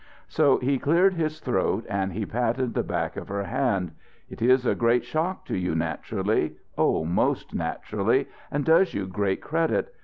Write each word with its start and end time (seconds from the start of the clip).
So 0.27 0.57
he 0.57 0.79
cleared 0.79 1.13
his 1.13 1.39
throat, 1.39 1.85
and 1.87 2.11
he 2.13 2.25
patted 2.25 2.73
the 2.73 2.81
back 2.81 3.15
of 3.17 3.27
her 3.27 3.43
hand. 3.43 3.91
"It 4.31 4.41
is 4.41 4.65
a 4.65 4.73
great 4.73 5.03
shock 5.05 5.45
to 5.45 5.55
you, 5.55 5.75
naturally 5.75 6.55
oh, 6.75 7.05
most 7.05 7.53
naturally, 7.53 8.27
and 8.49 8.65
does 8.65 8.95
you 8.95 9.05
great 9.05 9.41
credit. 9.41 9.93